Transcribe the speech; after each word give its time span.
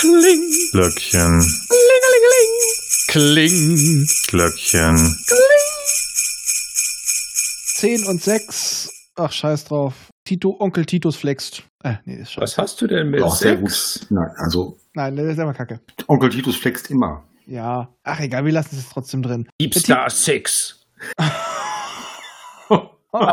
Kling. 0.00 0.50
Glöckchen. 0.72 1.44
Kling. 3.08 4.06
Glöckchen. 4.28 4.96
10 7.74 8.06
und 8.06 8.22
6. 8.22 8.88
Ach, 9.16 9.30
scheiß 9.30 9.66
drauf. 9.66 9.92
Tito, 10.24 10.56
Onkel 10.58 10.86
Titus 10.86 11.16
flext. 11.16 11.64
Äh, 11.84 11.96
nee, 12.06 12.22
ist 12.22 12.32
scheiße. 12.32 12.40
Was 12.42 12.56
hast 12.56 12.80
du 12.80 12.86
denn 12.86 13.10
mit 13.10 13.20
sehr 13.32 13.58
sechs? 13.58 13.98
gut. 14.00 14.10
Nein, 14.10 14.30
also 14.38 14.78
Nein, 14.94 15.16
das 15.16 15.26
ist 15.26 15.38
immer 15.38 15.52
kacke. 15.52 15.80
Onkel 16.06 16.30
Titus 16.30 16.56
flext 16.56 16.88
immer. 16.90 17.22
Ja. 17.46 17.92
Ach, 18.02 18.20
egal, 18.20 18.46
wir 18.46 18.52
lassen 18.52 18.78
es 18.78 18.88
trotzdem 18.88 19.20
drin. 19.22 19.48
Deepstar 19.60 20.08
6. 20.08 20.78
Oh. 23.12 23.18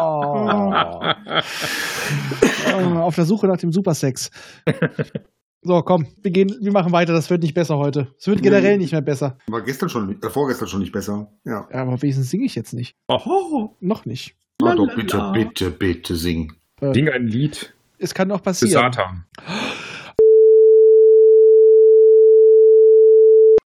Auf 2.96 3.14
der 3.14 3.26
Suche 3.26 3.46
nach 3.46 3.58
dem 3.58 3.72
Supersex. 3.72 4.32
So, 5.68 5.82
komm, 5.82 6.08
wir 6.22 6.32
gehen, 6.32 6.56
wir 6.62 6.72
machen 6.72 6.94
weiter. 6.94 7.14
Das 7.14 7.30
wird 7.30 7.44
nicht 7.44 7.54
besser 7.54 7.78
heute. 7.78 8.08
Es 8.18 8.28
wird 8.28 8.42
generell 8.42 8.78
nicht 8.78 8.94
mehr 8.94 9.02
besser. 9.02 9.38
War 9.48 9.62
gestern 9.62 9.90
schon, 9.90 10.22
äh, 10.22 10.30
vorgestern 10.30 10.68
schon 10.70 10.80
nicht 10.80 10.94
besser. 10.94 11.30
Ja. 11.44 11.68
Ja, 11.72 11.82
aber 11.82 12.02
wenigstens 12.02 12.30
singe 12.30 12.46
ich 12.46 12.56
jetzt 12.56 12.74
nicht. 12.74 12.96
Oho. 13.08 13.76
Noch 13.82 14.06
nicht. 14.06 14.36
Ah, 14.64 14.74
doch, 14.74 14.96
bitte, 14.96 15.32
bitte, 15.34 15.70
bitte 15.70 16.16
sing. 16.16 16.54
Äh, 16.82 16.94
Ding 16.94 17.10
ein 17.10 17.28
Lied 17.28 17.74
es 18.00 18.14
kann 18.14 18.28
noch 18.28 18.38
für 18.38 18.44
passieren. 18.44 18.94
Satan. 18.94 19.26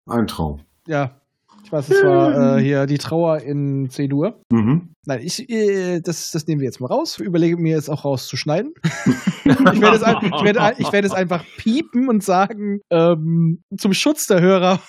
Ein 0.06 0.26
Traum. 0.26 0.60
Ja. 0.86 1.19
Ich 1.70 1.72
weiß, 1.72 1.88
es 1.88 2.02
war 2.02 2.56
äh, 2.58 2.60
hier 2.60 2.86
die 2.86 2.98
Trauer 2.98 3.42
in 3.42 3.88
C-Dur. 3.90 4.40
Mhm. 4.50 4.96
Nein, 5.06 5.20
ich, 5.22 5.48
äh, 5.48 6.00
das, 6.00 6.32
das 6.32 6.44
nehmen 6.48 6.60
wir 6.60 6.66
jetzt 6.66 6.80
mal 6.80 6.88
raus. 6.88 7.20
Überlege 7.20 7.56
mir 7.56 7.76
jetzt 7.76 7.88
auch 7.88 8.04
rauszuschneiden. 8.04 8.72
ich, 9.44 9.46
werde 9.46 9.96
es, 9.96 10.02
ich, 10.02 10.44
werde, 10.44 10.74
ich 10.78 10.92
werde 10.92 11.06
es 11.06 11.12
einfach 11.12 11.44
piepen 11.58 12.08
und 12.08 12.24
sagen, 12.24 12.80
ähm, 12.90 13.62
zum 13.78 13.92
Schutz 13.92 14.26
der 14.26 14.40
Hörer. 14.40 14.80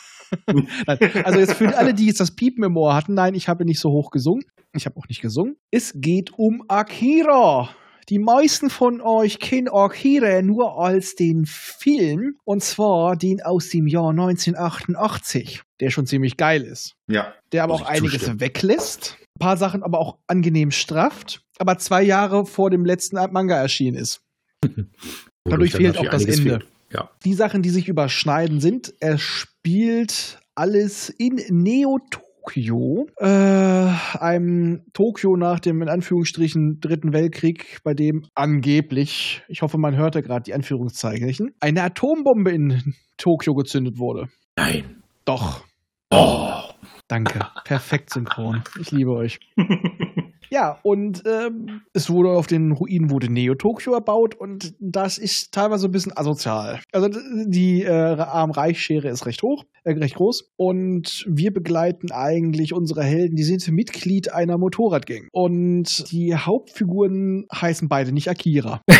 nein, 0.48 0.98
also 1.24 1.38
jetzt 1.38 1.54
für 1.54 1.78
alle, 1.78 1.94
die 1.94 2.08
jetzt 2.08 2.20
das 2.20 2.36
Piepen 2.36 2.64
im 2.64 2.76
Ohr 2.76 2.96
hatten, 2.96 3.14
nein, 3.14 3.36
ich 3.36 3.48
habe 3.48 3.64
nicht 3.64 3.80
so 3.80 3.92
hoch 3.92 4.10
gesungen. 4.10 4.44
Ich 4.74 4.88
habe 4.88 4.98
auch 4.98 5.08
nicht 5.08 5.22
gesungen. 5.22 5.58
Es 5.70 5.94
geht 5.96 6.32
um 6.36 6.64
Akira. 6.68 7.70
Die 8.12 8.20
meisten 8.20 8.70
von 8.70 9.00
euch 9.00 9.40
kennen 9.40 9.70
Akira 9.70 10.42
nur 10.42 10.78
als 10.78 11.16
den 11.16 11.46
Film, 11.46 12.36
und 12.44 12.62
zwar 12.62 13.16
den 13.16 13.42
aus 13.42 13.70
dem 13.70 13.88
Jahr 13.88 14.10
1988, 14.10 15.62
der 15.80 15.92
schon 15.92 16.06
ziemlich 16.06 16.36
geil 16.36 16.62
ist 16.64 16.96
Ja. 17.08 17.34
der 17.54 17.64
aber 17.64 17.74
auch 17.74 17.84
einiges 17.86 18.12
zustimmen. 18.20 18.42
weglässt, 18.42 19.16
ein 19.22 19.40
paar 19.40 19.56
Sachen 19.56 19.82
aber 19.82 20.00
auch 20.00 20.18
angenehm 20.28 20.72
strafft, 20.72 21.42
aber 21.58 21.78
zwei 21.78 22.04
Jahre 22.04 22.46
vor 22.46 22.70
dem 22.70 22.84
letzten 22.84 23.16
Manga 23.32 23.56
erschienen 23.56 23.96
ist. 23.96 24.22
Dadurch 25.46 25.72
fehlt 25.72 25.98
auch 25.98 26.10
das 26.10 26.26
Ende. 26.26 26.42
fehlt. 26.42 26.68
Ja. 26.92 27.10
Die 27.24 27.34
Sachen, 27.34 27.62
die 27.62 27.70
sich 27.70 27.88
überschneiden, 27.88 28.60
sind, 28.60 28.94
er 29.00 29.18
spielt 29.18 30.38
alles 30.54 31.08
in 31.10 31.40
Neo-Tokio, 32.42 33.08
äh, 33.18 34.18
einem 34.20 34.84
Tokio 34.94 35.36
nach 35.36 35.60
dem 35.60 35.82
in 35.82 35.90
Anführungsstrichen 35.90 36.80
Dritten 36.80 37.14
Weltkrieg, 37.14 37.80
bei 37.84 37.94
dem 37.94 38.24
angeblich, 38.36 39.44
ich 39.48 39.62
hoffe, 39.62 39.78
man 39.78 39.96
hörte 39.96 40.22
gerade 40.22 40.44
die 40.44 40.54
Anführungszeichen, 40.54 41.52
eine 41.60 41.84
Atombombe 41.84 42.52
in 42.52 42.96
Tokio 43.18 43.54
gezündet 43.54 43.98
wurde. 43.98 44.28
Nein. 44.56 45.04
Doch. 45.26 45.64
Oh. 46.10 46.62
Danke. 47.08 47.46
Perfekt 47.66 48.10
synchron. 48.12 48.64
Ich 48.80 48.92
liebe 48.92 49.12
euch. 49.12 49.40
Ja, 50.54 50.80
und 50.84 51.24
ähm, 51.26 51.82
es 51.94 52.10
wurde 52.10 52.32
auf 52.32 52.46
den 52.46 52.74
Ruinen 52.74 53.10
wurde 53.10 53.32
Neo-Tokio 53.32 53.94
erbaut 53.94 54.36
und 54.36 54.74
das 54.80 55.18
ist 55.18 55.54
teilweise 55.54 55.88
ein 55.88 55.92
bisschen 55.92 56.16
asozial. 56.16 56.82
Also 56.92 57.08
die 57.46 57.84
äh, 57.84 57.90
Arm-Reich-Schere 57.90 59.08
ist 59.08 59.26
recht 59.26 59.44
hoch, 59.44 59.64
äh, 59.86 59.94
recht 59.94 60.16
groß 60.16 60.52
und 60.58 61.24
wir 61.26 61.54
begleiten 61.54 62.12
eigentlich 62.12 62.74
unsere 62.74 63.02
Helden, 63.02 63.38
die 63.38 63.44
sind 63.44 63.66
Mitglied 63.70 64.34
einer 64.34 64.58
Motorradgang. 64.58 65.30
Und 65.32 66.12
die 66.12 66.36
Hauptfiguren 66.36 67.46
heißen 67.54 67.88
beide 67.88 68.12
nicht 68.12 68.30
Akira. 68.30 68.82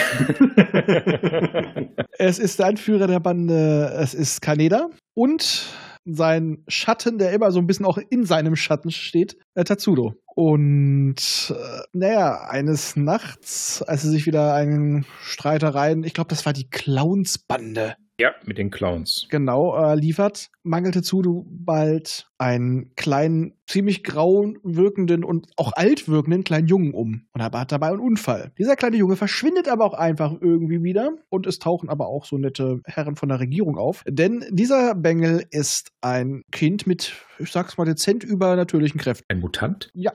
Es 2.18 2.38
ist 2.38 2.60
der 2.60 2.68
Anführer 2.68 3.08
der 3.08 3.20
Bande, 3.20 3.96
es 4.00 4.14
ist 4.14 4.44
Kaneda 4.44 4.90
und 5.16 5.66
sein 6.06 6.64
Schatten, 6.68 7.18
der 7.18 7.32
immer 7.32 7.52
so 7.52 7.60
ein 7.60 7.68
bisschen 7.68 7.86
auch 7.86 7.98
in 7.98 8.26
seinem 8.26 8.56
Schatten 8.56 8.92
steht, 8.92 9.38
äh, 9.56 9.64
Tatsudo. 9.64 10.14
Und 10.36 11.16
äh, 11.50 11.82
naja, 11.94 12.48
eines 12.50 12.96
Nachts, 12.96 13.82
als 13.84 14.04
sie 14.04 14.10
sich 14.10 14.26
wieder 14.26 14.54
einen 14.54 15.06
Streitereien, 15.22 16.04
ich 16.04 16.14
glaube, 16.14 16.30
das 16.30 16.46
war 16.46 16.54
die 16.54 16.70
Clownsbande, 16.70 17.96
Ja, 18.22 18.36
mit 18.46 18.60
den 18.60 18.70
Clowns. 18.70 19.26
genau, 19.32 19.76
äh, 19.76 19.96
liefert, 19.96 20.52
mangelt 20.62 20.94
Tatsudo 20.94 21.44
bald 21.50 22.30
einen 22.38 22.94
kleinen, 22.94 23.54
ziemlich 23.66 24.04
grau 24.04 24.46
wirkenden 24.62 25.24
und 25.24 25.48
auch 25.58 25.74
alt 25.74 26.08
wirkenden 26.08 26.44
kleinen 26.44 26.68
Jungen 26.68 26.94
um. 26.94 27.26
Und 27.34 27.42
er 27.42 27.52
hat 27.52 27.72
dabei 27.72 27.88
einen 27.88 28.00
Unfall. 28.00 28.52
Dieser 28.60 28.76
kleine 28.76 28.98
Junge 28.98 29.16
verschwindet 29.16 29.68
aber 29.68 29.86
auch 29.86 29.96
einfach 29.96 30.34
irgendwie 30.40 30.84
wieder 30.84 31.14
und 31.30 31.48
es 31.48 31.58
tauchen 31.58 31.90
aber 31.90 32.08
auch 32.08 32.26
so 32.26 32.38
nette 32.38 32.82
Herren 32.86 33.16
von 33.16 33.30
der 33.30 33.40
Regierung 33.40 33.80
auf. 33.80 34.04
Denn 34.08 34.46
dieser 34.52 34.94
Bengel 34.94 35.44
ist 35.50 35.92
ein 36.02 36.44
Kind 36.52 36.86
mit, 36.86 37.14
ich 37.40 37.52
sag's 37.52 37.76
mal, 37.80 37.86
dezent 37.86 38.24
übernatürlichen 38.24 39.00
Kräften. 39.02 39.26
Ein 39.30 39.40
Mutant? 39.40 39.90
Ja. 39.96 40.12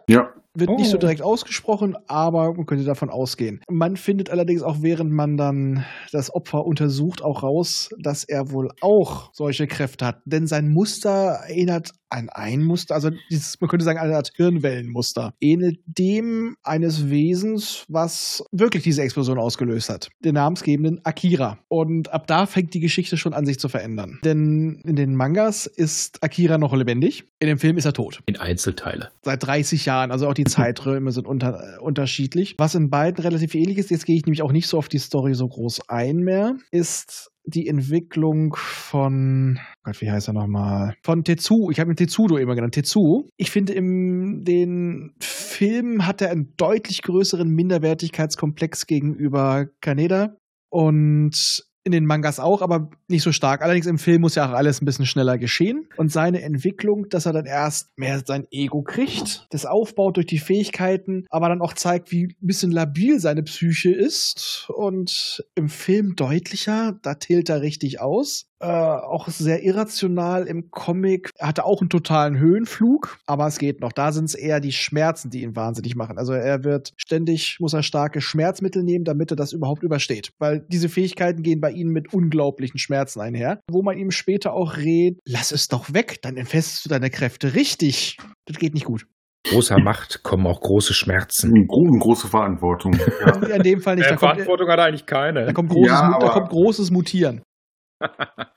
Wird 0.59 0.71
nicht 0.71 0.91
so 0.91 0.97
Oh. 0.97 1.01
direkt 1.01 1.23
ausgesprochen, 1.23 1.97
aber 2.07 2.55
man 2.55 2.67
könnte 2.67 2.85
davon 2.85 3.11
ausgehen. 3.11 3.61
Man 3.71 3.97
findet 3.97 4.31
allerdings 4.31 4.63
auch, 4.63 4.77
während 4.81 5.13
man 5.13 5.37
dann 5.37 5.85
das 6.13 6.33
Opfer 6.35 6.65
untersucht, 6.65 7.23
auch 7.23 7.43
raus, 7.43 7.91
dass 7.99 8.25
er 8.25 8.51
wohl 8.51 8.71
auch 8.81 9.31
solche 9.33 9.67
Kräfte 9.67 10.07
hat. 10.07 10.21
Denn 10.25 10.47
sein 10.47 10.69
Muster 10.69 11.41
erinnert 11.49 11.91
ein 12.11 12.63
Muster, 12.63 12.95
also 12.95 13.11
dieses, 13.31 13.61
man 13.61 13.69
könnte 13.69 13.85
sagen, 13.85 13.99
eine 13.99 14.17
Art 14.17 14.33
Hirnwellenmuster. 14.35 15.35
Ähnelt 15.41 15.79
dem 15.87 16.57
eines 16.63 17.11
Wesens, 17.11 17.85
was 17.89 18.45
wirklich 18.53 18.83
diese 18.83 19.03
Explosion 19.03 19.39
ausgelöst 19.39 19.89
hat. 19.89 20.09
Den 20.25 20.35
namensgebenden 20.35 21.05
Akira. 21.05 21.59
Und 21.69 22.13
ab 22.13 22.27
da 22.27 22.47
fängt 22.47 22.75
die 22.75 22.81
Geschichte 22.81 23.17
schon 23.17 23.33
an, 23.33 23.47
sich 23.47 23.59
zu 23.59 23.69
verändern. 23.69 24.19
Denn 24.25 24.81
in 24.85 24.97
den 24.97 25.15
Mangas 25.15 25.67
ist 25.67 26.23
Akira 26.23 26.59
noch 26.59 26.75
lebendig. 26.75 27.25
In 27.39 27.49
dem 27.49 27.59
Film 27.59 27.77
ist 27.77 27.85
er 27.85 27.93
tot 27.93 28.21
In 28.27 28.37
Einzelteile. 28.37 29.11
seit 29.23 29.43
30 29.45 29.85
Jahren, 29.87 30.11
also 30.11 30.29
auch 30.29 30.35
die 30.35 30.45
Zeiträume 30.45 31.13
sind 31.13 31.27
unter, 31.27 31.77
äh, 31.77 31.79
unterschiedlich. 31.81 32.55
Was 32.59 32.75
in 32.75 32.91
beiden 32.91 33.23
relativ 33.23 33.55
ähnlich 33.55 33.79
ist, 33.79 33.91
jetzt 33.91 34.07
gehe 34.07 34.17
ich 34.17 34.25
nämlich 34.25 34.43
auch 34.43 34.53
nicht 34.53 34.69
so 34.69 34.79
auf 34.79 34.89
die 34.89 34.99
Story 34.99 35.35
so 35.35 35.49
groß 35.49 35.89
ein 35.89 36.19
mehr, 36.19 36.57
ist 36.71 37.31
die 37.47 37.69
Entwicklung 37.69 38.57
von, 38.59 39.59
Gott, 39.85 40.01
wie 40.01 40.11
heißt 40.11 40.29
er 40.29 40.35
nochmal? 40.35 40.97
Von 41.03 41.25
Tetsu. 41.25 41.71
Ich 41.71 41.81
habe 41.81 41.93
ihn 41.93 41.97
Tetsudo 41.97 42.37
immer 42.37 42.55
genannt. 42.55 42.75
Tetsu. 42.75 43.29
Ich 43.37 43.51
finde, 43.51 43.73
im 43.73 44.45
den 44.45 45.15
Film 45.21 46.07
hat 46.07 46.21
er 46.21 46.31
einen 46.31 46.55
deutlich 46.57 47.03
größeren 47.03 47.49
Minderwertigkeitskomplex 47.49 48.87
gegenüber 48.87 49.67
Kaneda. 49.81 50.37
Und 50.69 51.66
in 51.87 51.93
den 51.93 52.05
Mangas 52.05 52.41
auch, 52.41 52.63
aber 52.63 52.91
nicht 53.07 53.23
so 53.23 53.31
stark. 53.31 53.63
Allerdings 53.63 53.87
im 53.87 53.99
Film 53.99 54.21
muss 54.21 54.35
ja 54.35 54.49
auch 54.49 54.55
alles 54.55 54.83
ein 54.83 54.85
bisschen 54.85 55.07
schneller 55.07 55.39
geschehen. 55.39 55.89
Und 55.97 56.11
seine 56.11 56.43
Entwicklung, 56.43 57.09
dass 57.09 57.27
er 57.27 57.33
dann 57.33 57.47
erst 57.47 57.97
mehr 57.97 58.21
sein 58.27 58.47
Ego 58.51 58.83
kriegt, 58.83 59.47
das 59.51 59.65
aufbaut 59.65 60.17
durch 60.17 60.27
die 60.27 60.39
Fähigkeiten, 60.39 61.27
aber 61.31 61.49
dann 61.49 61.63
auch 61.63 61.75
zeigt, 61.75 62.11
wie 62.11 62.25
ein 62.25 62.47
bisschen 62.47 62.73
labil 62.73 63.21
seine 63.21 63.45
Psyche 63.45 63.93
ist. 63.93 64.69
Und 64.75 65.45
im 65.55 65.69
Film 65.69 66.17
deutlicher, 66.17 66.99
da 67.03 67.15
tilt 67.15 67.49
er 67.49 67.63
richtig 67.63 68.01
aus. 68.01 68.49
Äh, 68.59 68.67
auch 68.67 69.29
sehr 69.29 69.63
irrational 69.63 70.47
im 70.47 70.71
Comic. 70.71 71.31
Er 71.37 71.49
hatte 71.49 71.65
auch 71.67 71.81
einen 71.83 71.91
totalen 71.91 72.39
Höhenflug, 72.39 73.19
aber 73.27 73.47
es 73.47 73.59
geht 73.59 73.81
noch. 73.81 73.93
Da 73.93 74.13
sind 74.13 74.25
es 74.27 74.35
eher 74.35 74.61
die 74.61 74.73
Schmerzen, 74.73 75.29
die 75.31 75.43
ihn 75.43 75.55
wahnsinnig 75.57 75.95
machen. 75.95 76.17
Also 76.17 76.33
er 76.33 76.65
wird 76.65 76.93
ständig, 76.97 77.59
muss 77.61 77.75
er 77.75 77.83
starke 77.83 78.23
Schmerzmittel 78.23 78.83
nehmen, 78.83 79.05
damit 79.05 79.31
er 79.31 79.37
das 79.37 79.53
überhaupt 79.53 79.83
übersteht. 79.83 80.31
Weil 80.39 80.65
diese 80.69 80.89
Fähigkeiten 80.89 81.43
gehen 81.43 81.61
bei 81.61 81.71
ihm 81.71 81.89
mit 81.89 82.15
unglaublichen 82.15 82.79
Schmerzen 82.79 83.21
einher. 83.21 83.61
Wo 83.71 83.83
man 83.83 83.99
ihm 83.99 84.11
später 84.11 84.55
auch 84.55 84.79
rät, 84.79 85.19
lass 85.27 85.53
es 85.53 85.69
doch 85.69 85.93
weg, 85.93 86.23
dann 86.23 86.37
entfestest 86.39 86.85
du 86.87 86.89
deine 86.89 87.11
Kräfte 87.11 87.55
richtig. 87.55 88.17
Das 88.47 88.57
geht 88.59 88.73
nicht 88.73 88.87
gut. 88.87 89.07
Großer 89.49 89.79
Macht 89.79 90.23
kommen 90.25 90.45
auch 90.47 90.61
große 90.61 90.93
Schmerzen. 90.93 91.69
Gro- 91.69 91.85
große 91.99 92.27
Verantwortung. 92.27 92.97
Ja. 93.21 93.35
In 93.57 93.63
dem 93.63 93.81
Fall 93.81 93.97
nicht. 93.97 94.07
Äh, 94.07 94.11
Da 94.11 94.17
kommt, 94.17 94.31
Verantwortung 94.33 94.69
hat 94.69 94.79
er 94.79 94.85
eigentlich 94.87 95.05
da 95.05 95.15
keine. 95.15 95.53
kommt, 95.53 95.71
großes, 95.71 95.87
Ja, 95.93 96.19
da 96.19 96.29
kommt 96.31 96.49
großes 96.49 96.91
Mutieren. 96.91 97.43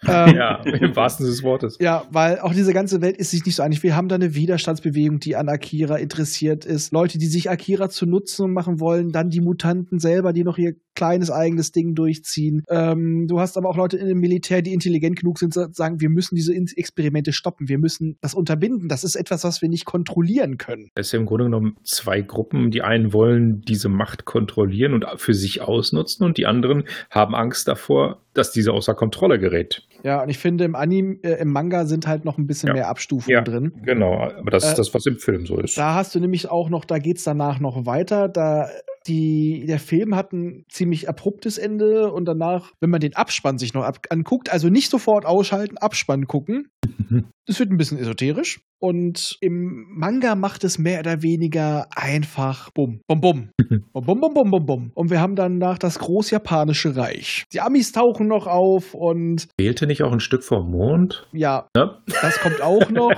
Ähm, 0.07 0.35
Ja, 0.35 0.61
im 0.63 0.95
wahrsten 0.95 1.25
Sinne 1.25 1.35
des 1.35 1.43
Wortes. 1.43 1.77
Ja, 1.79 2.05
weil 2.11 2.39
auch 2.39 2.53
diese 2.53 2.73
ganze 2.73 3.01
Welt 3.01 3.17
ist 3.17 3.31
sich 3.31 3.45
nicht 3.45 3.55
so 3.55 3.63
einig. 3.63 3.83
Wir 3.83 3.95
haben 3.95 4.07
da 4.07 4.15
eine 4.15 4.35
Widerstandsbewegung, 4.35 5.19
die 5.19 5.35
an 5.35 5.49
Akira 5.49 5.97
interessiert 5.97 6.65
ist. 6.65 6.91
Leute, 6.91 7.17
die 7.17 7.27
sich 7.27 7.49
Akira 7.49 7.89
zu 7.89 8.05
Nutzen 8.05 8.51
machen 8.53 8.79
wollen, 8.79 9.11
dann 9.11 9.29
die 9.29 9.41
Mutanten 9.41 9.99
selber, 9.99 10.33
die 10.33 10.43
noch 10.43 10.57
ihr 10.57 10.75
kleines 10.99 11.31
eigenes 11.31 11.71
Ding 11.71 11.95
durchziehen. 11.95 12.63
Ähm, 12.69 13.27
du 13.27 13.39
hast 13.39 13.57
aber 13.57 13.69
auch 13.69 13.77
Leute 13.77 13.97
in 13.97 14.07
dem 14.07 14.19
Militär, 14.19 14.61
die 14.61 14.73
intelligent 14.73 15.17
genug 15.17 15.39
sind, 15.39 15.53
zu 15.53 15.69
sagen, 15.71 16.01
wir 16.01 16.09
müssen 16.09 16.35
diese 16.35 16.53
Experimente 16.53 17.31
stoppen, 17.31 17.69
wir 17.69 17.77
müssen 17.77 18.17
das 18.19 18.33
unterbinden. 18.33 18.89
Das 18.89 19.05
ist 19.05 19.15
etwas, 19.15 19.45
was 19.45 19.61
wir 19.61 19.69
nicht 19.69 19.85
kontrollieren 19.85 20.57
können. 20.57 20.89
Es 20.95 21.07
ist 21.07 21.11
ja 21.13 21.19
im 21.19 21.25
Grunde 21.25 21.45
genommen 21.45 21.77
zwei 21.83 22.21
Gruppen. 22.21 22.71
Die 22.71 22.81
einen 22.81 23.13
wollen 23.13 23.61
diese 23.61 23.87
Macht 23.87 24.25
kontrollieren 24.25 24.93
und 24.93 25.05
für 25.15 25.33
sich 25.33 25.61
ausnutzen 25.61 26.25
und 26.25 26.37
die 26.37 26.45
anderen 26.45 26.83
haben 27.09 27.33
Angst 27.33 27.69
davor, 27.69 28.21
dass 28.33 28.51
diese 28.51 28.71
außer 28.73 28.93
Kontrolle 28.93 29.39
gerät. 29.39 29.83
Ja, 30.03 30.21
und 30.23 30.29
ich 30.29 30.37
finde, 30.37 30.63
im 30.63 30.75
Anime, 30.75 31.17
äh, 31.23 31.41
im 31.41 31.51
Manga 31.51 31.85
sind 31.85 32.07
halt 32.07 32.25
noch 32.25 32.37
ein 32.37 32.47
bisschen 32.47 32.67
Ja. 32.67 32.73
mehr 32.73 32.87
Abstufungen 32.89 33.33
Ja. 33.35 33.41
drin. 33.41 33.73
Genau, 33.83 34.13
aber 34.19 34.51
das 34.51 34.63
Äh, 34.65 34.69
ist 34.69 34.79
das, 34.79 34.93
was 34.93 35.05
im 35.05 35.17
Film 35.17 35.45
so 35.45 35.57
ist. 35.59 35.77
Da 35.77 35.95
hast 35.95 36.13
du 36.15 36.19
nämlich 36.19 36.49
auch 36.49 36.69
noch, 36.69 36.85
da 36.85 36.99
geht's 36.99 37.23
danach 37.23 37.59
noch 37.59 37.85
weiter. 37.85 38.29
Da 38.29 38.69
die, 39.07 39.65
der 39.65 39.79
Film 39.79 40.15
hat 40.15 40.33
ein 40.33 40.65
ziemlich 40.69 41.09
abruptes 41.09 41.57
Ende 41.57 42.11
und 42.11 42.25
danach, 42.25 42.71
wenn 42.79 42.89
man 42.89 42.99
den 42.99 43.15
Abspann 43.15 43.57
sich 43.57 43.73
noch 43.73 43.83
ab 43.83 43.97
anguckt, 44.09 44.51
also 44.51 44.69
nicht 44.69 44.89
sofort 44.91 45.25
ausschalten, 45.25 45.77
Abspann 45.77 46.27
gucken. 46.27 46.67
Das 47.49 47.59
wird 47.59 47.71
ein 47.71 47.77
bisschen 47.77 47.97
esoterisch. 47.97 48.61
Und 48.77 49.37
im 49.41 49.87
Manga 49.89 50.35
macht 50.35 50.63
es 50.63 50.77
mehr 50.77 50.99
oder 50.99 51.23
weniger 51.23 51.87
einfach 51.95 52.69
bum, 52.69 53.01
bum, 53.07 53.21
bum. 53.21 53.49
Bum, 53.91 54.05
bum, 54.05 54.19
bum, 54.21 54.33
bum, 54.33 54.51
bum, 54.51 54.65
bum. 54.65 54.91
Und 54.93 55.09
wir 55.09 55.19
haben 55.19 55.35
danach 55.35 55.79
das 55.79 55.97
Großjapanische 55.99 56.95
Reich. 56.95 57.45
Die 57.51 57.59
Amis 57.59 57.91
tauchen 57.91 58.27
noch 58.27 58.45
auf 58.45 58.93
und 58.93 59.47
Fehlte 59.59 59.87
nicht 59.87 60.03
auch 60.03 60.11
ein 60.11 60.19
Stück 60.19 60.43
vom 60.43 60.69
Mond? 60.69 61.27
ja, 61.33 61.67
Ne? 61.75 61.97
das 62.21 62.39
kommt 62.39 62.61
auch 62.61 62.89
noch. 62.89 63.11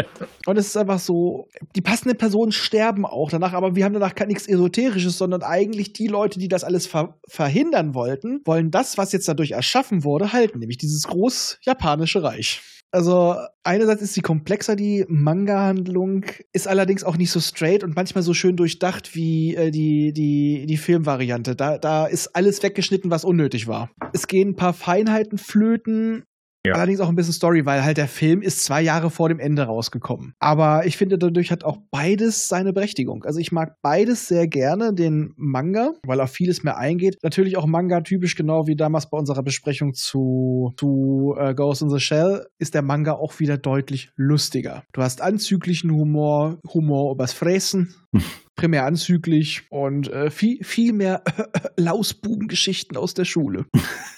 Und 0.46 0.58
es 0.58 0.66
ist 0.66 0.76
einfach 0.76 0.98
so, 0.98 1.48
die 1.74 1.80
passenden 1.80 2.18
Personen 2.18 2.52
sterben 2.52 3.06
auch 3.06 3.30
danach, 3.30 3.52
aber 3.52 3.76
wir 3.76 3.84
haben 3.84 3.94
danach 3.94 4.14
gar 4.14 4.26
nichts 4.26 4.48
Esoterisches, 4.48 5.16
sondern 5.16 5.42
eigentlich 5.42 5.92
die 5.92 6.08
Leute, 6.08 6.38
die 6.38 6.48
das 6.48 6.64
alles 6.64 6.86
ver 6.86 7.18
verhindern 7.28 7.94
wollten, 7.94 8.40
wollen 8.44 8.70
das, 8.70 8.98
was 8.98 9.12
jetzt 9.12 9.28
dadurch 9.28 9.52
erschaffen 9.52 10.04
wurde, 10.04 10.32
halten, 10.32 10.58
nämlich 10.58 10.78
dieses 10.78 11.04
groß 11.06 11.58
japanische 11.62 12.22
Reich. 12.22 12.60
Also 12.92 13.36
einerseits 13.62 14.02
ist 14.02 14.14
sie 14.14 14.22
komplexer, 14.22 14.76
die 14.76 15.04
Manga-Handlung, 15.08 16.24
ist 16.52 16.68
allerdings 16.68 17.04
auch 17.04 17.16
nicht 17.16 17.30
so 17.30 17.40
straight 17.40 17.84
und 17.84 17.96
manchmal 17.96 18.22
so 18.22 18.32
schön 18.32 18.56
durchdacht 18.56 19.14
wie 19.14 19.54
äh, 19.54 19.70
die, 19.70 20.12
die, 20.12 20.66
die 20.66 20.76
Filmvariante. 20.76 21.56
Da, 21.56 21.78
da 21.78 22.06
ist 22.06 22.34
alles 22.34 22.62
weggeschnitten, 22.62 23.10
was 23.10 23.24
unnötig 23.24 23.66
war. 23.66 23.90
Es 24.12 24.26
gehen 24.26 24.50
ein 24.50 24.56
paar 24.56 24.72
Feinheiten 24.72 25.36
flöten, 25.36 26.24
Ja. 26.66 26.74
Allerdings 26.74 27.00
auch 27.00 27.08
ein 27.08 27.14
bisschen 27.14 27.32
Story, 27.32 27.64
weil 27.64 27.84
halt 27.84 27.96
der 27.96 28.08
Film 28.08 28.42
ist 28.42 28.64
zwei 28.64 28.82
Jahre 28.82 29.10
vor 29.10 29.28
dem 29.28 29.38
Ende 29.38 29.62
rausgekommen. 29.62 30.34
Aber 30.40 30.84
ich 30.84 30.96
finde, 30.96 31.16
dadurch 31.16 31.52
hat 31.52 31.62
auch 31.62 31.78
beides 31.90 32.48
seine 32.48 32.72
Berechtigung. 32.72 33.24
Also 33.24 33.38
ich 33.38 33.52
mag 33.52 33.76
beides 33.82 34.26
sehr 34.26 34.48
gerne, 34.48 34.92
den 34.92 35.32
Manga, 35.36 35.92
weil 36.04 36.20
auf 36.20 36.30
vieles 36.30 36.64
mehr 36.64 36.76
eingeht. 36.76 37.18
Natürlich 37.22 37.56
auch 37.56 37.66
Manga 37.66 38.00
typisch, 38.00 38.34
genau 38.34 38.66
wie 38.66 38.74
damals 38.74 39.08
bei 39.08 39.16
unserer 39.16 39.42
Besprechung 39.42 39.94
zu, 39.94 40.72
zu 40.76 41.36
äh, 41.38 41.54
Ghost 41.54 41.82
in 41.82 41.90
the 41.90 42.00
Shell, 42.00 42.46
ist 42.58 42.74
der 42.74 42.82
Manga 42.82 43.12
auch 43.12 43.38
wieder 43.38 43.58
deutlich 43.58 44.10
lustiger. 44.16 44.82
Du 44.92 45.02
hast 45.02 45.20
anzüglichen 45.20 45.92
Humor, 45.92 46.58
Humor 46.74 47.12
übers 47.12 47.32
Fräsen. 47.32 47.94
Primär 48.56 48.86
anzüglich 48.86 49.62
und 49.70 50.10
äh, 50.10 50.30
viel, 50.30 50.64
viel 50.64 50.92
mehr 50.92 51.22
Lausbubengeschichten 51.76 52.96
aus 52.96 53.14
der 53.14 53.24
Schule. 53.24 53.66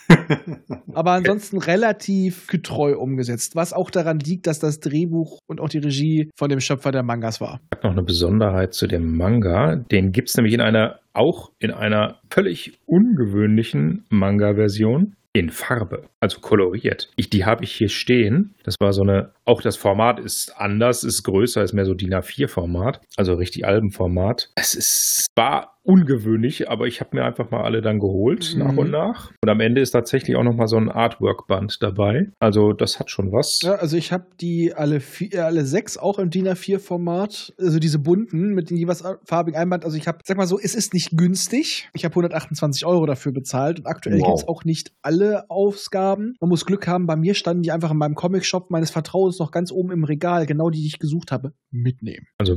Aber 0.95 1.13
ansonsten 1.13 1.59
relativ 1.59 2.47
getreu 2.47 2.97
umgesetzt, 2.97 3.57
was 3.57 3.73
auch 3.73 3.91
daran 3.91 4.21
liegt, 4.21 4.47
dass 4.47 4.59
das 4.59 4.81
Drehbuch 4.81 5.39
und 5.47 5.61
auch 5.61 5.69
die 5.69 5.79
Regie 5.79 6.31
von 6.37 6.49
dem 6.49 6.61
Schöpfer 6.61 6.93
der 6.93 7.03
Mangas 7.03 7.41
war. 7.41 7.61
Hat 7.73 7.85
noch 7.85 7.93
eine 7.93 8.03
Besonderheit 8.03 8.75
zu 8.75 8.87
dem 8.87 9.17
Manga. 9.17 9.77
Den 9.77 10.13
gibt 10.13 10.29
es 10.29 10.37
nämlich 10.37 10.55
in 10.55 10.61
einer, 10.61 11.01
auch 11.13 11.51
in 11.59 11.73
einer 11.73 12.21
völlig 12.31 12.79
ungewöhnlichen 12.87 14.05
Manga-Version. 14.09 15.15
In 15.35 15.51
Farbe, 15.51 16.09
also 16.21 16.41
koloriert. 16.41 17.11
Ich, 17.17 17.31
die 17.31 17.45
habe 17.45 17.63
ich 17.63 17.73
hier 17.73 17.91
stehen. 17.91 18.55
Das 18.65 18.77
war 18.81 18.93
so 18.93 19.03
eine, 19.03 19.33
auch 19.45 19.61
das 19.61 19.77
Format 19.77 20.19
ist 20.19 20.53
anders, 20.57 21.05
ist 21.05 21.23
größer, 21.23 21.63
ist 21.63 21.75
mehr 21.75 21.85
so 21.85 21.95
DIN 21.95 22.15
A4-Format, 22.15 23.01
also 23.17 23.35
richtig 23.35 23.67
Albenformat. 23.67 24.51
Es 24.57 24.75
ist, 24.75 25.27
war 25.37 25.78
ungewöhnlich, 25.89 26.71
aber 26.71 26.87
ich 26.87 27.01
habe 27.01 27.17
mir 27.17 27.25
einfach 27.25 27.51
mal 27.51 27.63
alle 27.63 27.81
dann 27.81 27.99
geholt, 27.99 28.53
Mhm. 28.55 28.59
nach 28.63 28.77
und 28.77 28.91
nach. 28.91 29.33
Und 29.43 29.49
am 29.49 29.61
Ende 29.61 29.81
ist 29.81 29.93
tatsächlich 29.93 30.37
auch 30.37 30.43
noch 30.45 30.55
mal 30.55 30.69
so 30.69 30.77
ein 30.77 30.91
Artwork-Band 30.91 31.83
dabei. 31.83 32.29
Also 32.39 32.75
das 32.75 33.01
hat 33.01 33.11
schon 33.11 33.33
was. 33.33 33.61
Ja, 33.63 33.77
also 33.77 33.97
ich 33.97 34.13
habe 34.13 34.27
die 34.41 34.75
alle, 34.75 35.01
vier, 35.01 35.33
äh, 35.35 35.39
alle 35.39 35.65
sechs 35.65 35.97
auch 35.97 36.19
im 36.19 36.29
DIN 36.31 36.47
A4-Format, 36.47 37.55
also 37.59 37.79
diese 37.79 37.99
bunten 37.99 38.55
mit 38.55 38.69
den 38.71 38.77
jeweils 38.77 39.03
farbigen 39.25 39.59
Einband. 39.59 39.85
Also 39.87 39.97
ich 39.97 40.07
habe, 40.07 40.19
sag 40.25 40.37
mal 40.37 40.47
so, 40.47 40.59
es 40.59 40.75
ist 40.75 40.93
nicht 40.93 41.17
günstig. 41.17 41.89
Ich 41.95 42.05
habe 42.05 42.13
128 42.15 42.85
Euro 42.85 43.07
dafür 43.07 43.33
bezahlt 43.33 43.79
und 43.81 43.87
aktuell 43.87 44.19
Wow. 44.21 44.27
gibt's 44.29 44.49
auch 44.49 44.65
nicht 44.65 44.93
alle 45.03 45.49
Ausgaben. 45.51 46.35
Man 46.41 46.51
muss 46.51 46.67
Glück 46.67 46.87
haben, 46.87 47.07
bei 47.07 47.17
mir 47.17 47.35
standen 47.35 47.63
die 47.63 47.73
einfach 47.73 47.91
in 47.91 47.97
meinem 47.97 48.15
Comic-Shop 48.15 48.71
meines 48.71 48.91
Vertrauens 48.91 49.39
noch 49.39 49.51
ganz 49.51 49.73
oben 49.73 49.91
im 49.93 50.05
Regal, 50.05 50.45
genau 50.47 50.69
die, 50.71 50.81
die 50.81 50.87
ich 50.87 50.99
gesucht 50.99 51.33
habe, 51.33 51.55
mitnehmen. 51.71 52.27
Also 52.39 52.57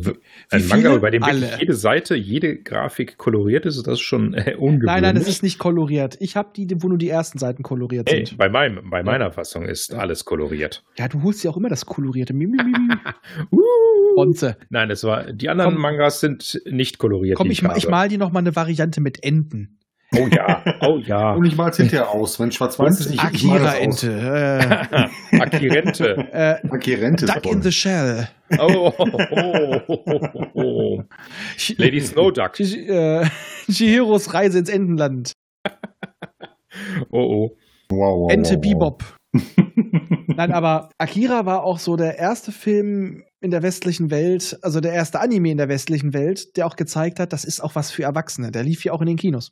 ein 0.51 0.67
Manga, 0.67 0.97
bei 0.97 1.11
dem 1.11 1.21
wirklich 1.23 1.59
jede 1.59 1.73
Seite, 1.73 2.15
jede 2.15 2.57
Grafik 2.57 3.17
koloriert 3.21 3.67
ist, 3.67 3.77
das 3.85 3.93
ist 3.93 4.01
schon 4.01 4.33
äh, 4.33 4.55
ungewöhnlich. 4.57 4.87
Nein, 4.87 5.03
nein, 5.03 5.15
es 5.15 5.27
ist 5.27 5.43
nicht 5.43 5.59
koloriert. 5.59 6.17
Ich 6.19 6.35
habe 6.35 6.49
die, 6.55 6.67
wo 6.81 6.87
nur 6.87 6.97
die 6.97 7.07
ersten 7.07 7.37
Seiten 7.37 7.61
koloriert 7.61 8.11
Ey, 8.11 8.25
sind. 8.25 8.37
bei, 8.37 8.49
meinem, 8.49 8.89
bei 8.89 9.03
meiner 9.03 9.31
Fassung 9.31 9.63
ist 9.63 9.93
alles 9.93 10.25
koloriert. 10.25 10.83
Ja, 10.97 11.07
du 11.07 11.21
holst 11.21 11.43
ja 11.43 11.51
auch 11.51 11.57
immer 11.57 11.69
das 11.69 11.85
kolorierte. 11.85 12.33
Uh. 13.51 13.61
Bonze. 14.15 14.57
Nein, 14.69 14.89
es 14.89 15.03
war, 15.03 15.31
die 15.31 15.49
anderen 15.49 15.73
Komm. 15.73 15.81
Mangas 15.81 16.19
sind 16.19 16.59
nicht 16.65 16.97
koloriert. 16.97 17.37
Komm, 17.37 17.51
ich, 17.51 17.61
ich 17.61 17.67
habe. 17.67 17.89
mal 17.89 18.09
dir 18.09 18.17
noch 18.17 18.31
mal 18.31 18.39
eine 18.39 18.55
Variante 18.55 19.01
mit 19.01 19.23
Enten. 19.23 19.77
Oh 20.13 20.27
ja, 20.27 20.61
oh 20.81 20.97
ja. 20.97 21.33
Und 21.35 21.45
ich 21.45 21.55
mal's 21.55 21.77
hinterher 21.77 22.09
aus. 22.09 22.39
Wenn 22.39 22.51
schwarz-weiß 22.51 22.99
ist, 22.99 23.11
ich, 23.11 23.23
ich 23.31 23.43
mal 23.45 23.59
das 23.59 23.75
aus. 23.75 24.03
Akirente. 25.39 26.27
Äh, 26.33 26.51
äh, 26.51 26.57
Okay, 26.69 26.95
Rente 26.95 27.25
ist 27.25 27.35
Duck 27.35 27.45
in 27.45 27.61
the 27.61 27.71
Shell. 27.71 28.27
Oh, 28.59 28.93
oh, 28.97 29.05
oh, 29.31 29.81
oh, 29.87 30.45
oh. 30.53 31.03
Lady 31.77 32.01
Snowduck. 32.01 32.53
Chi- 32.53 32.87
äh, 32.87 33.25
Chihiros 33.71 34.33
Reise 34.33 34.59
ins 34.59 34.69
Entenland. 34.69 35.31
Oh, 37.09 37.19
oh. 37.19 37.57
Wow, 37.89 38.19
wow, 38.21 38.31
Ente 38.31 38.55
wow. 38.55 38.61
Bebop. 38.61 39.03
Nein, 40.27 40.51
aber 40.51 40.89
Akira 40.97 41.45
war 41.45 41.63
auch 41.63 41.79
so 41.79 41.95
der 41.95 42.17
erste 42.17 42.51
Film 42.51 43.23
in 43.39 43.51
der 43.51 43.63
westlichen 43.63 44.11
Welt, 44.11 44.57
also 44.61 44.81
der 44.81 44.93
erste 44.93 45.19
Anime 45.19 45.51
in 45.51 45.57
der 45.57 45.69
westlichen 45.69 46.13
Welt, 46.13 46.55
der 46.57 46.67
auch 46.67 46.75
gezeigt 46.75 47.19
hat, 47.19 47.33
das 47.33 47.43
ist 47.45 47.61
auch 47.61 47.75
was 47.75 47.91
für 47.91 48.03
Erwachsene. 48.03 48.51
Der 48.51 48.63
lief 48.63 48.83
ja 48.83 48.91
auch 48.93 49.01
in 49.01 49.07
den 49.07 49.17
Kinos. 49.17 49.51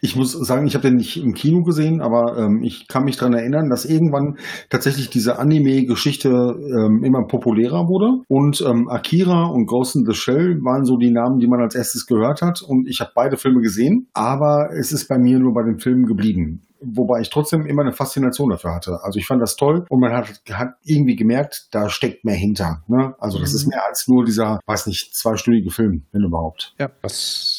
Ich 0.00 0.16
muss 0.16 0.32
sagen, 0.32 0.66
ich 0.66 0.74
habe 0.74 0.88
den 0.88 0.96
nicht 0.96 1.16
im 1.16 1.34
Kino 1.34 1.62
gesehen, 1.62 2.00
aber 2.00 2.36
ähm, 2.38 2.62
ich 2.62 2.86
kann 2.88 3.04
mich 3.04 3.16
daran 3.16 3.34
erinnern, 3.34 3.68
dass 3.68 3.84
irgendwann 3.84 4.38
tatsächlich 4.70 5.10
diese 5.10 5.38
Anime-Geschichte 5.38 6.28
ähm, 6.28 7.02
immer 7.04 7.26
populärer 7.26 7.88
wurde. 7.88 8.22
Und 8.28 8.60
ähm, 8.66 8.88
Akira 8.88 9.46
und 9.46 9.66
Ghost 9.66 9.96
in 9.96 10.04
the 10.06 10.14
Shell 10.14 10.58
waren 10.62 10.84
so 10.84 10.96
die 10.96 11.10
Namen, 11.10 11.38
die 11.40 11.46
man 11.46 11.60
als 11.60 11.74
erstes 11.74 12.06
gehört 12.06 12.42
hat. 12.42 12.62
Und 12.62 12.88
ich 12.88 13.00
habe 13.00 13.10
beide 13.14 13.36
Filme 13.36 13.60
gesehen, 13.60 14.08
aber 14.12 14.70
es 14.78 14.92
ist 14.92 15.08
bei 15.08 15.18
mir 15.18 15.38
nur 15.38 15.52
bei 15.54 15.62
den 15.62 15.78
Filmen 15.78 16.06
geblieben. 16.06 16.62
Wobei 16.80 17.20
ich 17.20 17.30
trotzdem 17.30 17.66
immer 17.66 17.82
eine 17.82 17.92
Faszination 17.92 18.50
dafür 18.50 18.72
hatte. 18.72 19.00
Also 19.02 19.18
ich 19.18 19.26
fand 19.26 19.42
das 19.42 19.56
toll 19.56 19.84
und 19.88 19.98
man 19.98 20.12
hat, 20.12 20.40
hat 20.52 20.74
irgendwie 20.84 21.16
gemerkt, 21.16 21.66
da 21.72 21.88
steckt 21.90 22.24
mehr 22.24 22.36
hinter. 22.36 22.84
Ne? 22.86 23.14
Also 23.18 23.40
das 23.40 23.50
Mhm. 23.50 23.56
ist 23.56 23.66
mehr 23.66 23.84
als 23.88 24.06
nur 24.06 24.24
dieser, 24.24 24.60
weiß 24.64 24.86
nicht, 24.86 25.12
zweistündige 25.16 25.70
Film, 25.72 26.04
wenn 26.12 26.22
überhaupt. 26.22 26.74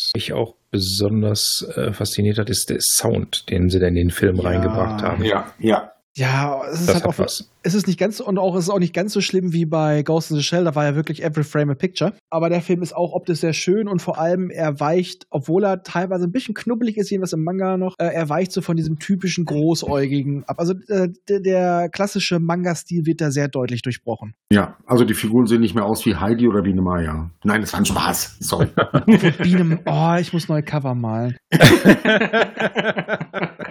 Was 0.09 0.15
mich 0.15 0.33
auch 0.33 0.55
besonders 0.71 1.67
äh, 1.75 1.93
fasziniert 1.93 2.39
hat, 2.39 2.49
ist 2.49 2.71
der 2.71 2.79
Sound, 2.79 3.49
den 3.51 3.69
sie 3.69 3.79
dann 3.79 3.89
in 3.89 4.07
den 4.07 4.11
Film 4.11 4.37
Ja. 4.37 4.43
reingebracht 4.43 5.03
haben. 5.03 5.23
Ja, 5.23 5.51
ja. 5.59 5.91
Ja, 6.19 6.63
es 6.69 6.81
ist 6.81 6.93
halt 6.93 7.05
auch, 7.05 7.17
was. 7.17 7.49
es 7.63 7.73
ist 7.73 7.88
nicht 7.88 7.97
ganz 7.97 8.19
und 8.19 8.38
auch 8.38 8.53
es 8.55 8.65
ist 8.65 8.69
auch 8.69 8.79
nicht 8.79 8.93
ganz 8.93 9.13
so 9.13 9.21
schlimm 9.21 9.53
wie 9.53 9.63
bei 9.63 10.03
Ghost 10.03 10.31
in 10.31 10.38
the 10.38 10.43
Shell, 10.43 10.65
da 10.65 10.75
war 10.75 10.83
ja 10.83 10.95
wirklich 10.95 11.23
every 11.23 11.45
frame 11.45 11.69
a 11.69 11.75
picture. 11.75 12.11
Aber 12.29 12.49
der 12.49 12.61
Film 12.61 12.81
ist 12.81 12.93
auch 12.93 13.13
optisch 13.13 13.39
sehr 13.39 13.53
schön 13.53 13.88
und 13.88 14.01
vor 14.01 14.19
allem 14.19 14.49
er 14.49 14.81
weicht, 14.81 15.27
obwohl 15.29 15.63
er 15.63 15.81
teilweise 15.83 16.25
ein 16.25 16.33
bisschen 16.33 16.55
knubbelig 16.55 16.97
ist, 16.97 17.09
jedenfalls 17.09 17.31
im 17.31 17.45
Manga 17.45 17.77
noch, 17.77 17.95
äh, 17.99 18.07
er 18.07 18.27
weicht 18.27 18.51
so 18.51 18.61
von 18.61 18.75
diesem 18.75 18.99
typischen 18.99 19.45
großäugigen 19.45 20.43
ab. 20.43 20.59
Also 20.59 20.73
äh, 20.89 21.07
der, 21.29 21.39
der 21.39 21.89
klassische 21.89 22.39
Manga-Stil 22.39 23.05
wird 23.05 23.21
da 23.21 23.31
sehr 23.31 23.47
deutlich 23.47 23.81
durchbrochen. 23.81 24.33
Ja, 24.51 24.75
also 24.85 25.05
die 25.05 25.13
Figuren 25.13 25.47
sehen 25.47 25.61
nicht 25.61 25.73
mehr 25.73 25.85
aus 25.85 26.05
wie 26.05 26.15
Heidi 26.15 26.49
oder 26.49 26.63
Biene 26.63 26.81
Maya. 26.81 27.31
Nein, 27.45 27.61
das 27.61 27.71
war 27.71 27.79
ein 27.79 27.85
Spaß. 27.85 28.39
Sorry. 28.41 28.67
Biene, 29.41 29.79
oh, 29.85 30.15
ich 30.19 30.33
muss 30.33 30.49
neue 30.49 30.63
Cover 30.63 30.95
malen. 30.95 31.38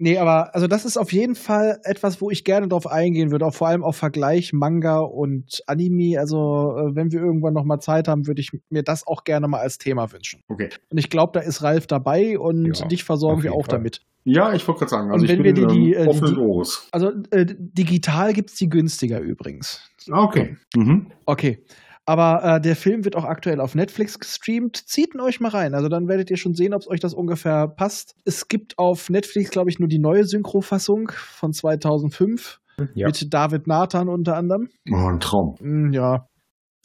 Nee, 0.00 0.16
aber 0.18 0.54
also 0.54 0.68
das 0.68 0.84
ist 0.84 0.96
auf 0.96 1.12
jeden 1.12 1.34
Fall 1.34 1.80
etwas, 1.82 2.20
wo 2.20 2.30
ich 2.30 2.44
gerne 2.44 2.68
drauf 2.68 2.86
eingehen 2.86 3.32
würde, 3.32 3.44
auch 3.44 3.54
vor 3.54 3.66
allem 3.66 3.82
auf 3.82 3.96
Vergleich 3.96 4.52
Manga 4.52 5.00
und 5.00 5.60
Anime. 5.66 6.18
Also 6.20 6.76
äh, 6.78 6.94
wenn 6.94 7.10
wir 7.10 7.20
irgendwann 7.20 7.52
noch 7.54 7.64
mal 7.64 7.80
Zeit 7.80 8.06
haben, 8.06 8.26
würde 8.28 8.40
ich 8.40 8.50
mir 8.70 8.84
das 8.84 9.06
auch 9.08 9.24
gerne 9.24 9.48
mal 9.48 9.58
als 9.58 9.78
Thema 9.78 10.12
wünschen. 10.12 10.40
Okay. 10.48 10.68
Und 10.90 10.98
ich 10.98 11.10
glaube, 11.10 11.32
da 11.34 11.40
ist 11.40 11.62
Ralf 11.62 11.88
dabei 11.88 12.38
und 12.38 12.78
Ja, 12.78 12.86
dich 12.86 13.02
versorgen 13.02 13.42
wir 13.42 13.52
auch 13.52 13.66
Fall. 13.66 13.78
damit. 13.78 14.02
Ja, 14.24 14.52
ich 14.52 14.66
wollte 14.68 14.80
gerade 14.80 14.90
sagen, 14.90 15.10
also 15.10 15.22
Und 15.22 15.28
wenn 15.30 15.38
ich 15.40 15.44
wir 15.44 15.66
die- 15.66 15.66
die, 15.66 15.94
äh, 15.94 16.02
ähm, 16.02 16.08
offenen 16.08 16.34
die-. 16.36 16.68
Also 16.92 17.12
äh, 17.30 17.46
digital 17.58 18.32
gibt's 18.34 18.54
die 18.56 18.68
günstiger 18.68 19.18
übrigens. 19.20 19.80
Ah, 20.10 20.22
okay. 20.22 20.56
Mhm. 20.76 21.06
Okay. 21.26 21.64
Aber 22.08 22.42
äh, 22.56 22.60
der 22.60 22.74
Film 22.74 23.04
wird 23.04 23.16
auch 23.16 23.24
aktuell 23.24 23.60
auf 23.60 23.74
Netflix 23.74 24.18
gestreamt. 24.18 24.76
Zieht 24.88 25.14
ihn 25.14 25.20
euch 25.20 25.40
mal 25.40 25.50
rein. 25.50 25.74
Also 25.74 25.88
dann 25.90 26.08
werdet 26.08 26.30
ihr 26.30 26.38
schon 26.38 26.54
sehen, 26.54 26.72
ob 26.72 26.80
es 26.80 26.88
euch 26.88 27.00
das 27.00 27.12
ungefähr 27.12 27.68
passt. 27.68 28.14
Es 28.24 28.48
gibt 28.48 28.78
auf 28.78 29.10
Netflix, 29.10 29.50
glaube 29.50 29.68
ich, 29.68 29.78
nur 29.78 29.88
die 29.88 29.98
neue 29.98 30.24
Synchrofassung 30.24 31.12
von 31.12 31.52
2005 31.52 32.60
Ja. 32.94 33.06
mit 33.08 33.34
David 33.34 33.66
Nathan 33.66 34.08
unter 34.08 34.36
anderem. 34.36 34.68
Oh, 34.90 34.96
ein 35.08 35.20
Traum. 35.20 35.56
Hm, 35.60 35.92
ja. 35.92 36.26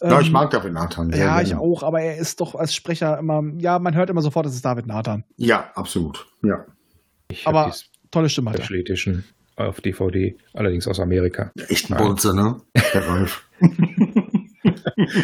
Ja, 0.01 0.20
ich 0.20 0.27
Ähm, 0.27 0.34
mag 0.34 0.50
David 0.51 0.74
Nathan. 0.74 1.10
sehr 1.12 1.24
Ja, 1.25 1.42
ich 1.42 1.50
gerne. 1.50 1.62
auch, 1.62 1.84
aber 1.84 2.01
er 2.01 2.18
ist 2.18 2.42
doch 2.42 2.56
als 2.56 2.75
Sprecher 2.75 3.18
immer, 3.18 3.42
ja, 3.60 3.80
man 3.80 3.96
hört 3.96 4.10
immer 4.10 4.22
sofort, 4.22 4.46
es 4.46 4.56
ist 4.56 4.65
David 4.65 4.88
Nathan. 4.88 5.24
Ja, 5.38 5.72
absolut. 5.75 6.27
Ja. 6.44 6.65
Ich 7.30 7.48
Aber 7.48 7.72
Tolle 8.12 8.27
Stimme 8.27 8.50
hat 8.51 8.60
er. 8.60 8.65
Auf 9.56 9.80
DVD, 9.82 10.36
allerdings 10.53 10.88
aus 10.88 11.00
Amerika. 11.00 11.51
Echt 11.70 11.89
ein. 11.92 11.98
Bolze, 11.98 12.36
ne? 12.36 12.58
Der 12.94 13.08
Ralf. 13.08 13.48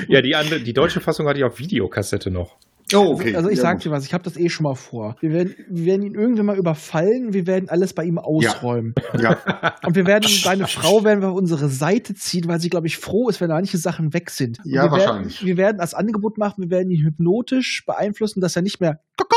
Ja, 0.07 0.21
die, 0.21 0.35
andere, 0.35 0.59
die 0.59 0.73
deutsche 0.73 1.01
Fassung 1.01 1.27
hatte 1.27 1.39
ich 1.39 1.45
auf 1.45 1.59
Videokassette 1.59 2.31
noch. 2.31 2.57
Oh, 2.93 3.13
okay. 3.13 3.35
Also 3.35 3.49
ich 3.49 3.57
Ja, 3.57 3.61
sag 3.63 3.81
dir 3.81 3.91
was, 3.91 4.03
ich 4.05 4.13
habe 4.13 4.23
das 4.23 4.35
eh 4.35 4.49
schon 4.49 4.63
mal 4.63 4.73
vor. 4.73 5.15
Wir 5.21 5.31
werden, 5.31 5.55
wir 5.69 5.85
werden 5.85 6.01
ihn 6.01 6.15
irgendwann 6.15 6.47
mal 6.47 6.57
überfallen, 6.57 7.33
wir 7.33 7.45
werden 7.45 7.69
alles 7.69 7.93
bei 7.93 8.03
ihm 8.03 8.17
ausräumen. 8.17 8.95
Ja, 9.21 9.37
Und 9.85 9.95
wir 9.95 10.07
werden 10.07 10.27
seine 10.27 10.65
Frau 10.65 11.03
werden 11.03 11.21
wir 11.21 11.29
auf 11.29 11.37
unsere 11.37 11.69
Seite 11.69 12.15
ziehen, 12.15 12.47
weil 12.47 12.59
sie, 12.59 12.69
glaube 12.69 12.87
ich, 12.87 12.97
froh 12.97 13.29
ist, 13.29 13.41
wenn 13.41 13.49
manche 13.49 13.77
Sachen 13.77 14.13
weg 14.13 14.31
sind. 14.31 14.57
Und 14.65 14.71
Ja, 14.71 14.85
wir 14.85 14.91
wahrscheinlich. 14.91 15.39
Werden, 15.41 15.47
wir 15.47 15.57
werden 15.57 15.77
das 15.77 15.93
Angebot 15.93 16.37
machen, 16.39 16.63
wir 16.63 16.69
werden 16.71 16.89
ihn 16.89 17.03
hypnotisch 17.03 17.83
beeinflussen, 17.85 18.41
dass 18.41 18.55
er 18.55 18.63
nicht 18.63 18.81
mehr 18.81 18.99
Kaka, 19.17 19.35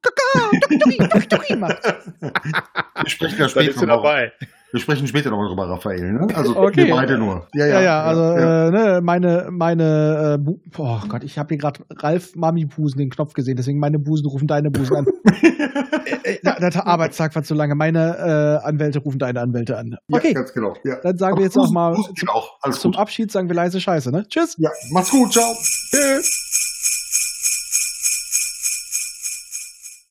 Kaka, 0.00 0.50
Tukituri, 0.62 0.96
Tukituri 1.08 1.56
macht. 1.56 1.82
wir 1.84 3.08
sprechen 3.10 3.38
ja 3.38 3.48
später 3.50 3.86
dabei. 3.86 4.32
Wir 4.74 4.80
sprechen 4.80 5.06
später 5.06 5.30
noch 5.30 5.46
drüber, 5.46 5.68
Raphael, 5.70 6.12
ne? 6.14 6.26
Also 6.34 6.56
Okay. 6.56 6.86
wir 6.88 6.96
beide 6.96 7.16
nur. 7.16 7.46
Ja, 7.54 7.80
ja, 7.80 8.02
also 8.02 8.22
ja. 8.22 8.66
Äh, 8.66 8.70
ne, 8.72 9.00
meine, 9.04 9.46
meine, 9.52 10.40
äh, 10.44 10.50
oh 10.76 10.98
Gott, 11.08 11.22
ich 11.22 11.38
habe 11.38 11.50
hier 11.50 11.58
gerade 11.58 11.78
Ralf 11.90 12.34
Mami 12.34 12.64
Busen 12.64 12.98
den 12.98 13.08
Knopf 13.08 13.34
gesehen, 13.34 13.54
deswegen 13.56 13.78
meine 13.78 14.00
Busen 14.00 14.26
rufen 14.26 14.48
deine 14.48 14.72
Busen 14.72 14.96
an. 14.96 15.06
äh, 16.24 16.32
äh, 16.32 16.38
der, 16.42 16.86
Arbeitstag 16.88 17.36
war 17.36 17.44
zu 17.44 17.54
lange. 17.54 17.76
Meine 17.76 18.60
äh, 18.64 18.66
Anwälte 18.66 18.98
rufen 18.98 19.20
deine 19.20 19.42
Anwälte 19.42 19.78
an. 19.78 19.96
Ja, 20.08 20.18
Okay, 20.18 20.32
ganz 20.32 20.52
genau. 20.52 20.74
Ja. 20.82 20.96
dann 21.04 21.18
sagen 21.18 21.36
wir 21.36 21.44
jetzt 21.44 21.56
Fuß- 21.56 21.66
noch 21.66 21.70
mal 21.70 21.94
Fuß 21.94 22.08
geht 22.08 22.18
zum, 22.72 22.72
zum. 22.72 22.94
Abschied 22.96 23.30
sagen 23.30 23.48
wir 23.48 23.54
leise 23.54 23.80
Scheiße, 23.80 24.10
ne? 24.10 24.26
Tschüss. 24.26 24.56
Ja, 24.58 24.70
mach's 24.90 25.10
gut, 25.12 25.32
ciao. 25.32 25.54
Tschüss. 25.54 26.43